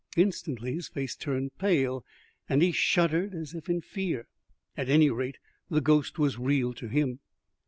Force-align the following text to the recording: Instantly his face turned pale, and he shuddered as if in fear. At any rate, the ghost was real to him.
Instantly 0.17 0.73
his 0.73 0.87
face 0.87 1.15
turned 1.15 1.55
pale, 1.59 2.03
and 2.49 2.63
he 2.63 2.71
shuddered 2.71 3.35
as 3.35 3.53
if 3.53 3.69
in 3.69 3.81
fear. 3.81 4.27
At 4.75 4.89
any 4.89 5.11
rate, 5.11 5.37
the 5.69 5.79
ghost 5.79 6.17
was 6.17 6.39
real 6.39 6.73
to 6.73 6.87
him. 6.87 7.19